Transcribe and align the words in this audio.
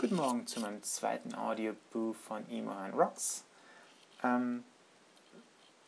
Guten 0.00 0.16
Morgen 0.16 0.46
zu 0.46 0.60
meinem 0.60 0.82
zweiten 0.82 1.34
Audioboo 1.34 2.14
von 2.14 2.48
Imohan 2.48 2.94
Rocks. 2.94 3.44
Ähm, 4.24 4.64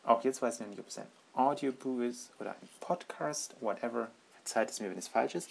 auch 0.03 0.23
jetzt 0.23 0.39
weiß 0.39 0.53
ich 0.53 0.59
noch 0.59 0.67
nicht, 0.67 0.79
ob 0.79 0.87
es 0.87 0.99
ein 0.99 1.07
Audioboo 1.33 2.01
ist 2.01 2.29
oder 2.39 2.51
ein 2.51 2.69
Podcast, 2.79 3.55
whatever. 3.59 4.11
Verzeiht 4.35 4.69
es 4.69 4.79
mir, 4.79 4.91
wenn 4.91 4.99
es 4.99 5.07
falsch 5.07 5.33
ist. 5.33 5.49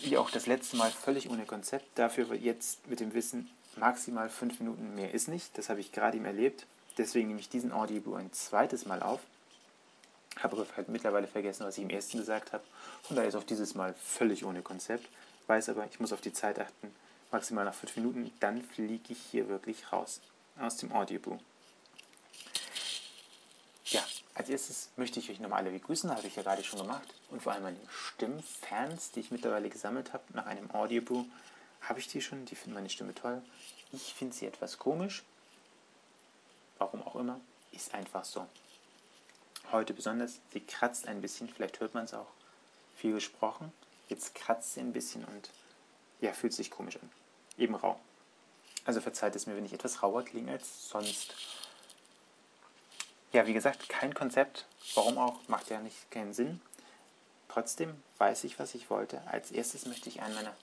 Wie 0.00 0.18
auch 0.18 0.30
das 0.30 0.46
letzte 0.46 0.76
Mal 0.76 0.90
völlig 0.90 1.30
ohne 1.30 1.46
Konzept. 1.46 1.86
Dafür 1.98 2.34
jetzt 2.34 2.86
mit 2.86 3.00
dem 3.00 3.14
Wissen, 3.14 3.48
maximal 3.76 4.28
fünf 4.28 4.60
Minuten 4.60 4.94
mehr 4.94 5.14
ist 5.14 5.28
nicht. 5.28 5.56
Das 5.56 5.70
habe 5.70 5.80
ich 5.80 5.90
gerade 5.90 6.18
eben 6.18 6.26
erlebt. 6.26 6.66
Deswegen 6.98 7.28
nehme 7.28 7.40
ich 7.40 7.48
diesen 7.48 7.72
Audioboo 7.72 8.14
ein 8.14 8.30
zweites 8.34 8.84
Mal 8.84 9.02
auf. 9.02 9.20
Habe 10.38 10.58
aber 10.58 10.66
halt 10.76 10.90
mittlerweile 10.90 11.28
vergessen, 11.28 11.64
was 11.64 11.78
ich 11.78 11.84
im 11.84 11.88
ersten 11.88 12.18
gesagt 12.18 12.52
habe. 12.52 12.64
Von 13.04 13.16
daher 13.16 13.30
ist 13.30 13.36
auch 13.36 13.42
dieses 13.42 13.74
Mal 13.74 13.94
völlig 13.94 14.44
ohne 14.44 14.60
Konzept. 14.60 15.08
Weiß 15.46 15.70
aber, 15.70 15.86
ich 15.86 15.98
muss 15.98 16.12
auf 16.12 16.20
die 16.20 16.34
Zeit 16.34 16.60
achten 16.60 16.94
maximal 17.34 17.64
nach 17.64 17.74
5 17.74 17.96
Minuten, 17.96 18.32
dann 18.38 18.62
fliege 18.62 19.12
ich 19.12 19.18
hier 19.30 19.48
wirklich 19.48 19.92
raus 19.92 20.20
aus 20.58 20.76
dem 20.76 20.92
Audioboo. 20.92 21.38
Ja, 23.86 24.04
als 24.34 24.48
erstes 24.48 24.90
möchte 24.96 25.18
ich 25.18 25.30
euch 25.30 25.40
nochmal 25.40 25.58
alle 25.58 25.72
begrüßen, 25.72 26.10
habe 26.10 26.26
ich 26.26 26.36
ja 26.36 26.42
gerade 26.44 26.62
schon 26.62 26.78
gemacht. 26.78 27.12
Und 27.30 27.42
vor 27.42 27.52
allem 27.52 27.64
meine 27.64 27.80
Stimmfans, 27.90 29.10
die 29.10 29.20
ich 29.20 29.32
mittlerweile 29.32 29.68
gesammelt 29.68 30.12
habe 30.12 30.22
nach 30.32 30.46
einem 30.46 30.70
Audioboo. 30.70 31.26
Habe 31.82 31.98
ich 31.98 32.06
die 32.06 32.22
schon? 32.22 32.46
Die 32.46 32.54
finden 32.54 32.74
meine 32.74 32.88
Stimme 32.88 33.14
toll. 33.14 33.42
Ich 33.92 34.14
finde 34.14 34.34
sie 34.34 34.46
etwas 34.46 34.78
komisch. 34.78 35.24
Warum 36.78 37.02
auch 37.02 37.16
immer. 37.16 37.40
Ist 37.72 37.94
einfach 37.94 38.24
so. 38.24 38.46
Heute 39.72 39.92
besonders. 39.92 40.38
Sie 40.52 40.60
kratzt 40.60 41.08
ein 41.08 41.20
bisschen, 41.20 41.48
vielleicht 41.48 41.80
hört 41.80 41.94
man 41.94 42.04
es 42.04 42.14
auch. 42.14 42.30
Viel 42.96 43.12
gesprochen. 43.12 43.72
Jetzt 44.08 44.36
kratzt 44.36 44.74
sie 44.74 44.80
ein 44.80 44.92
bisschen 44.92 45.24
und 45.24 45.50
ja, 46.20 46.32
fühlt 46.32 46.52
sich 46.52 46.70
komisch 46.70 46.96
an 46.96 47.10
eben 47.56 47.74
rau. 47.74 47.98
Also 48.84 49.00
verzeiht 49.00 49.36
es 49.36 49.46
mir, 49.46 49.56
wenn 49.56 49.64
ich 49.64 49.72
etwas 49.72 50.02
rauer 50.02 50.24
klinge 50.24 50.52
als 50.52 50.88
sonst. 50.88 51.34
Ja, 53.32 53.46
wie 53.46 53.54
gesagt, 53.54 53.88
kein 53.88 54.14
Konzept. 54.14 54.66
Warum 54.94 55.18
auch? 55.18 55.40
Macht 55.48 55.70
ja 55.70 55.80
nicht 55.80 56.10
keinen 56.10 56.34
Sinn. 56.34 56.60
Trotzdem 57.48 58.02
weiß 58.18 58.44
ich, 58.44 58.58
was 58.58 58.74
ich 58.74 58.90
wollte. 58.90 59.22
Als 59.26 59.50
erstes 59.50 59.86
möchte 59.86 60.08
ich 60.08 60.22
einen 60.22 60.34
meiner 60.34 60.54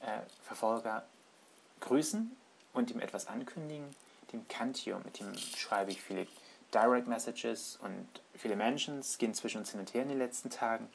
äh, 0.00 0.20
Verfolger 0.42 1.04
grüßen 1.80 2.36
und 2.74 2.90
ihm 2.90 3.00
etwas 3.00 3.26
ankündigen. 3.26 3.94
Dem 4.32 4.46
Cantio, 4.48 4.98
mit 5.04 5.20
dem 5.20 5.36
schreibe 5.38 5.92
ich 5.92 6.02
viele 6.02 6.26
Direct 6.74 7.06
Messages 7.06 7.78
und 7.80 8.08
viele 8.34 8.56
Mentions, 8.56 9.18
gehen 9.18 9.34
zwischen 9.34 9.58
uns 9.58 9.70
hin 9.70 9.80
und 9.80 9.94
her 9.94 10.02
in 10.02 10.08
den 10.08 10.18
letzten 10.18 10.50
Tagen. 10.50 10.88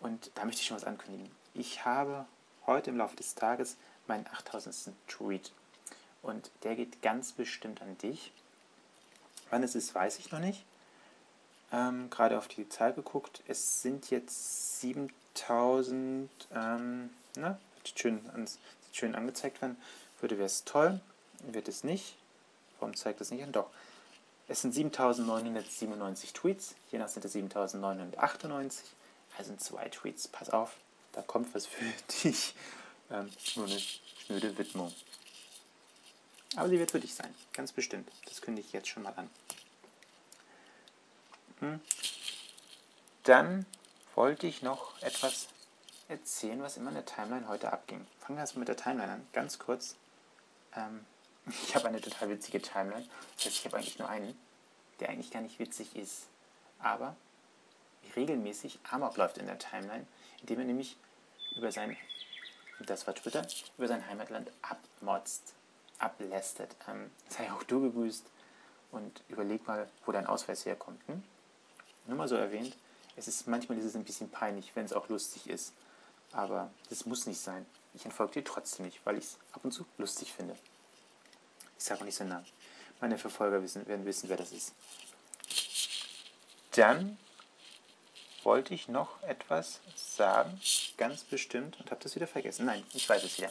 Und 0.00 0.30
da 0.34 0.44
möchte 0.44 0.60
ich 0.60 0.66
schon 0.66 0.76
was 0.76 0.84
ankündigen. 0.84 1.30
Ich 1.54 1.84
habe 1.84 2.26
heute 2.66 2.90
im 2.90 2.96
Laufe 2.96 3.16
des 3.16 3.34
Tages 3.34 3.76
meinen 4.06 4.26
8000. 4.26 4.94
Tweet. 5.06 5.52
Und 6.22 6.50
der 6.62 6.74
geht 6.74 7.02
ganz 7.02 7.32
bestimmt 7.32 7.82
an 7.82 7.98
dich. 7.98 8.32
Wann 9.50 9.62
es 9.62 9.74
ist, 9.74 9.94
weiß 9.94 10.18
ich 10.18 10.32
noch 10.32 10.40
nicht. 10.40 10.64
Ähm, 11.72 12.08
gerade 12.10 12.38
auf 12.38 12.48
die 12.48 12.68
Zahl 12.68 12.92
geguckt. 12.92 13.42
Es 13.46 13.82
sind 13.82 14.10
jetzt 14.10 14.80
7000. 14.80 16.30
Ähm, 16.54 17.10
na, 17.36 17.58
sieht 17.84 17.98
schön, 17.98 18.20
sieht 18.46 18.58
schön 18.96 19.14
angezeigt 19.14 19.60
werden. 19.60 19.76
Würde 20.20 20.38
wäre 20.38 20.46
es 20.46 20.64
toll. 20.64 21.00
Wird 21.40 21.68
es 21.68 21.84
nicht. 21.84 22.16
Warum 22.78 22.96
zeigt 22.96 23.20
es 23.20 23.30
nicht 23.30 23.42
an? 23.42 23.52
Doch. 23.52 23.70
Es 24.46 24.62
sind 24.62 24.72
7997 24.72 26.32
Tweets. 26.32 26.74
Hier 26.90 26.98
nach 26.98 27.08
sind 27.08 27.24
es 27.24 27.32
7998. 27.32 28.86
Also 29.36 29.56
zwei 29.56 29.88
Tweets. 29.88 30.28
Pass 30.28 30.50
auf, 30.50 30.76
da 31.14 31.22
kommt 31.22 31.54
was 31.54 31.66
für 31.66 31.84
dich. 32.24 32.54
Ähm, 33.10 33.30
nur 33.56 33.66
eine 33.66 33.78
schnöde 33.78 34.56
Widmung. 34.58 34.92
Aber 36.56 36.68
sie 36.68 36.78
wird 36.78 36.90
für 36.90 37.00
dich 37.00 37.14
sein, 37.14 37.34
ganz 37.52 37.72
bestimmt. 37.72 38.10
Das 38.26 38.40
kündige 38.40 38.66
ich 38.66 38.72
jetzt 38.72 38.88
schon 38.88 39.02
mal 39.02 39.14
an. 39.16 39.30
Hm. 41.60 41.80
Dann 43.24 43.66
wollte 44.14 44.46
ich 44.46 44.62
noch 44.62 45.00
etwas 45.02 45.48
erzählen, 46.08 46.62
was 46.62 46.76
immer 46.76 46.90
in 46.90 46.96
der 46.96 47.06
Timeline 47.06 47.48
heute 47.48 47.72
abging. 47.72 48.06
Fangen 48.20 48.36
wir 48.36 48.42
erstmal 48.42 48.60
mit 48.60 48.68
der 48.68 48.76
Timeline 48.76 49.12
an, 49.12 49.26
ganz 49.32 49.58
kurz. 49.58 49.96
Ähm, 50.76 51.04
ich 51.46 51.74
habe 51.74 51.88
eine 51.88 52.00
total 52.00 52.28
witzige 52.30 52.60
Timeline. 52.60 53.06
Das 53.36 53.46
heißt, 53.46 53.56
ich 53.56 53.64
habe 53.64 53.76
eigentlich 53.76 53.98
nur 53.98 54.08
einen, 54.08 54.38
der 55.00 55.08
eigentlich 55.08 55.30
gar 55.30 55.40
nicht 55.40 55.58
witzig 55.58 55.96
ist. 55.96 56.26
Aber 56.78 57.16
regelmäßig 58.14 58.78
Amok 58.90 59.16
läuft 59.16 59.38
in 59.38 59.46
der 59.46 59.58
Timeline, 59.58 60.06
indem 60.44 60.58
er 60.58 60.66
nämlich 60.66 60.98
über 61.56 61.72
sein 61.72 61.96
das 62.80 63.06
war 63.06 63.14
Twitter, 63.14 63.46
über 63.78 63.88
sein 63.88 64.06
Heimatland 64.06 64.50
abmotzt, 64.60 65.54
ablästet. 65.98 66.76
Ähm, 66.86 67.10
sei 67.28 67.50
auch 67.50 67.62
du 67.62 67.80
gegrüßt 67.80 68.26
und 68.90 69.22
überleg 69.28 69.66
mal, 69.66 69.88
wo 70.04 70.12
dein 70.12 70.26
Ausweis 70.26 70.66
herkommt. 70.66 71.00
Hm? 71.06 71.22
Nur 72.06 72.18
mal 72.18 72.28
so 72.28 72.34
erwähnt, 72.34 72.76
es 73.16 73.26
ist 73.26 73.46
manchmal 73.46 73.78
ist 73.78 73.84
es 73.84 73.96
ein 73.96 74.04
bisschen 74.04 74.28
peinlich, 74.28 74.72
wenn 74.74 74.84
es 74.84 74.92
auch 74.92 75.08
lustig 75.08 75.48
ist. 75.48 75.72
Aber 76.32 76.70
das 76.90 77.06
muss 77.06 77.26
nicht 77.26 77.40
sein. 77.40 77.64
Ich 77.94 78.04
entfolge 78.04 78.34
dir 78.34 78.44
trotzdem 78.44 78.84
nicht, 78.84 79.00
weil 79.06 79.16
ich 79.16 79.24
es 79.24 79.38
ab 79.52 79.64
und 79.64 79.72
zu 79.72 79.86
lustig 79.96 80.32
finde. 80.32 80.56
Ich 81.78 81.84
sage 81.84 82.00
auch 82.00 82.04
nicht 82.04 82.16
so 82.16 82.24
nah. 82.24 82.44
Meine 83.00 83.16
Verfolger 83.16 83.62
wissen, 83.62 83.86
werden 83.86 84.04
wissen, 84.04 84.28
wer 84.28 84.36
das 84.36 84.52
ist. 84.52 84.74
Dann 86.72 87.16
wollte 88.44 88.74
ich 88.74 88.88
noch 88.88 89.22
etwas 89.22 89.80
sagen, 89.96 90.60
ganz 90.96 91.24
bestimmt, 91.24 91.78
und 91.80 91.90
habe 91.90 92.02
das 92.02 92.14
wieder 92.14 92.26
vergessen. 92.26 92.66
Nein, 92.66 92.84
ich 92.92 93.08
weiß 93.08 93.24
es 93.24 93.38
wieder. 93.38 93.50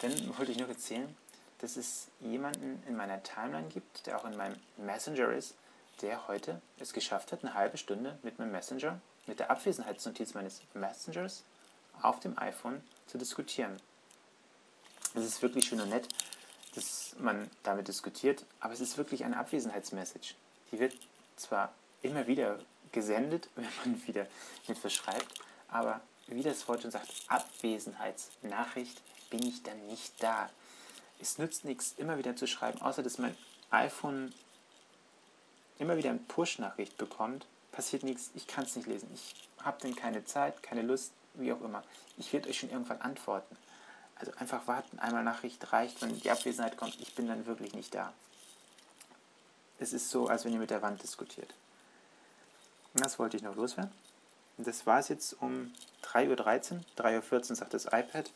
Dann 0.00 0.38
wollte 0.38 0.52
ich 0.52 0.58
nur 0.58 0.68
erzählen, 0.68 1.16
dass 1.58 1.76
es 1.76 2.08
jemanden 2.20 2.82
in 2.86 2.96
meiner 2.96 3.22
Timeline 3.22 3.68
gibt, 3.68 4.06
der 4.06 4.18
auch 4.18 4.24
in 4.24 4.36
meinem 4.36 4.56
Messenger 4.76 5.32
ist, 5.32 5.54
der 6.00 6.26
heute 6.28 6.60
es 6.78 6.92
geschafft 6.92 7.32
hat, 7.32 7.44
eine 7.44 7.54
halbe 7.54 7.76
Stunde 7.76 8.18
mit 8.22 8.38
meinem 8.38 8.52
Messenger, 8.52 9.00
mit 9.26 9.38
der 9.38 9.50
Abwesenheitsnotiz 9.50 10.34
meines 10.34 10.62
Messengers 10.74 11.44
auf 12.00 12.20
dem 12.20 12.38
iPhone 12.38 12.82
zu 13.06 13.18
diskutieren. 13.18 13.76
Es 15.14 15.24
ist 15.24 15.42
wirklich 15.42 15.66
schön 15.66 15.80
und 15.80 15.90
nett, 15.90 16.08
dass 16.74 17.16
man 17.18 17.50
damit 17.62 17.88
diskutiert, 17.88 18.44
aber 18.60 18.72
es 18.72 18.80
ist 18.80 18.96
wirklich 18.96 19.24
eine 19.24 19.36
Abwesenheitsmessage. 19.36 20.34
Die 20.72 20.78
wird 20.78 20.94
zwar 21.36 21.74
immer 22.02 22.26
wieder 22.26 22.58
gesendet, 22.92 23.48
wenn 23.54 23.66
man 23.84 24.06
wieder 24.06 24.26
etwas 24.66 24.92
schreibt. 24.92 25.40
Aber 25.68 26.00
wie 26.26 26.42
das 26.42 26.66
Wort 26.68 26.82
schon 26.82 26.90
sagt, 26.90 27.08
Abwesenheitsnachricht, 27.28 29.00
bin 29.30 29.42
ich 29.44 29.62
dann 29.62 29.86
nicht 29.86 30.22
da. 30.22 30.50
Es 31.20 31.38
nützt 31.38 31.64
nichts, 31.64 31.94
immer 31.98 32.18
wieder 32.18 32.34
zu 32.36 32.46
schreiben, 32.46 32.80
außer 32.80 33.02
dass 33.02 33.18
mein 33.18 33.36
iPhone 33.70 34.32
immer 35.78 35.96
wieder 35.96 36.10
eine 36.10 36.18
Push-Nachricht 36.18 36.96
bekommt. 36.96 37.46
Passiert 37.72 38.02
nichts, 38.02 38.30
ich 38.34 38.46
kann 38.46 38.64
es 38.64 38.76
nicht 38.76 38.88
lesen. 38.88 39.08
Ich 39.14 39.34
habe 39.62 39.78
dann 39.80 39.94
keine 39.94 40.24
Zeit, 40.24 40.62
keine 40.62 40.82
Lust, 40.82 41.12
wie 41.34 41.52
auch 41.52 41.60
immer. 41.62 41.82
Ich 42.16 42.32
werde 42.32 42.48
euch 42.48 42.58
schon 42.58 42.70
irgendwann 42.70 43.00
antworten. 43.00 43.56
Also 44.16 44.32
einfach 44.36 44.66
warten, 44.66 44.98
einmal 44.98 45.24
Nachricht 45.24 45.72
reicht, 45.72 46.02
wenn 46.02 46.18
die 46.20 46.30
Abwesenheit 46.30 46.76
kommt, 46.76 47.00
ich 47.00 47.14
bin 47.14 47.26
dann 47.26 47.46
wirklich 47.46 47.72
nicht 47.74 47.94
da. 47.94 48.12
Es 49.78 49.94
ist 49.94 50.10
so, 50.10 50.28
als 50.28 50.44
wenn 50.44 50.52
ihr 50.52 50.58
mit 50.58 50.70
der 50.70 50.82
Wand 50.82 51.02
diskutiert. 51.02 51.54
Das 52.94 53.18
wollte 53.18 53.36
ich 53.36 53.42
noch 53.42 53.56
loswerden. 53.56 53.92
Das 54.58 54.86
war 54.86 54.98
es 54.98 55.08
jetzt 55.08 55.40
um 55.40 55.72
3.13 56.04 56.72
Uhr. 56.74 56.80
3.14 56.96 57.50
Uhr 57.50 57.56
sagt 57.56 57.74
das 57.74 57.86
iPad. 57.86 58.30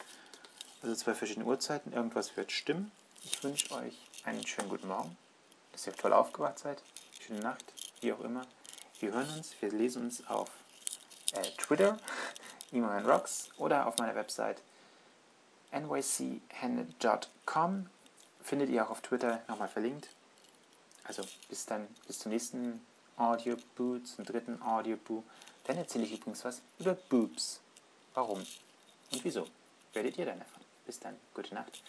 Also 0.83 0.95
zwei 0.95 1.15
verschiedene 1.15 1.47
Uhrzeiten. 1.47 1.93
Irgendwas 1.93 2.37
wird 2.37 2.53
stimmen. 2.53 2.93
Ich 3.25 3.43
wünsche 3.43 3.75
euch 3.75 3.99
einen 4.25 4.47
schönen 4.47 4.69
guten 4.69 4.89
Morgen, 4.89 5.17
dass 5.73 5.87
ihr 5.87 5.95
toll 5.95 6.13
aufgewacht 6.13 6.59
seid. 6.59 6.83
Schöne 7.21 7.41
Nacht, 7.41 7.65
wie 8.01 8.13
auch 8.13 8.21
immer. 8.21 8.47
Wir 9.01 9.13
hören 9.13 9.29
uns, 9.37 9.55
wir 9.61 9.71
lesen 9.71 10.05
uns 10.05 10.27
auf 10.29 10.51
äh, 11.33 11.43
Twitter, 11.59 11.99
Email 12.73 13.05
Rocks 13.05 13.49
oder 13.57 13.87
auf 13.87 13.97
meiner 13.99 14.15
Website 14.15 14.63
nychenne.com. 15.73 16.37
Findet 18.43 18.71
ihr 18.71 18.85
auch 18.85 18.91
auf 18.91 19.01
Twitter 19.01 19.43
nochmal 19.49 19.69
verlinkt. 19.69 20.11
Also 21.05 21.23
bis 21.49 21.67
dann, 21.67 21.87
bis 22.07 22.19
zum 22.19 22.31
nächsten 22.33 22.85
Audioboo, 23.17 23.99
zum 24.01 24.25
dritten 24.25 24.61
Audioboo. 24.63 25.23
Dann 25.65 25.79
erzähle 25.79 26.05
ich 26.05 26.13
übrigens 26.13 26.45
was 26.45 26.63
über 26.79 26.95
Boobs. 26.95 27.61
Warum 28.15 28.39
und 28.39 29.25
wieso? 29.25 29.47
Werdet 29.93 30.19
ihr 30.19 30.27
dann 30.27 30.39
erfahren. 30.39 30.65
Bis 30.87 30.99
dann, 30.99 31.17
gute 31.35 31.55
Nacht. 31.55 31.83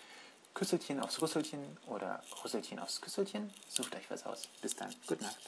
Küsselchen 0.54 1.00
aufs 1.02 1.22
Rüsselchen 1.22 1.78
oder 1.88 2.24
Rüsselchen 2.44 2.80
aufs 2.80 3.02
Küsselchen. 3.02 3.52
Sucht 3.68 3.96
euch 3.96 4.10
was 4.10 4.26
aus. 4.26 4.48
Bis 4.62 4.76
dann, 4.76 4.94
gute 5.08 5.24
Nacht. 5.24 5.40